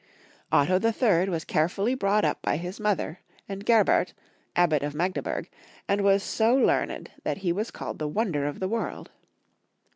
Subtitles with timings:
[0.51, 1.29] Otto III.
[1.29, 4.15] was carefully brought up by his mother, and Gerbert,
[4.55, 5.47] Abbot of Magdeburg,
[5.87, 9.11] and was so learned that he was called the Wonder of the World.